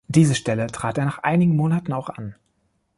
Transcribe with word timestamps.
Diese 0.07 0.33
Stelle 0.33 0.65
trat 0.65 0.97
er 0.97 1.05
nach 1.05 1.19
einigen 1.19 1.55
Monaten 1.55 1.93
auch 1.93 2.09
an. 2.09 2.33